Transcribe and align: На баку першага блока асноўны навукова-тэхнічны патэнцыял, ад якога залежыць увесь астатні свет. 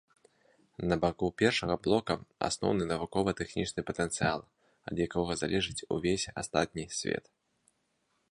На 0.91 0.95
баку 1.03 1.27
першага 1.41 1.75
блока 1.87 2.13
асноўны 2.47 2.83
навукова-тэхнічны 2.93 3.81
патэнцыял, 3.89 4.41
ад 4.91 4.95
якога 5.07 5.33
залежыць 5.43 5.85
увесь 5.97 6.25
астатні 6.43 6.83
свет. 7.01 7.25